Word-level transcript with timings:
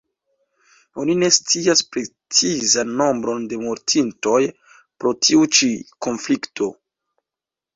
Oni 1.01 1.15
ne 1.23 1.27
scias 1.35 1.83
precizan 1.97 2.95
nombron 3.01 3.45
de 3.51 3.59
mortintoj 3.67 4.41
pro 5.03 5.15
tiu 5.27 5.45
ĉi 5.59 5.71
konflikto. 6.07 6.73